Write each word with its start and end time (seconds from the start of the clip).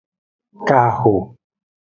Kaho. 0.67 1.13